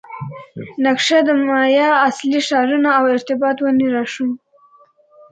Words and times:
نقشه 0.85 1.19
د 1.27 1.29
مایا 1.45 1.89
اصلي 2.07 2.39
ښارونه 2.47 2.89
او 2.97 3.03
ارتباط 3.15 3.57
ونې 3.61 3.87
راښيي 3.95 4.29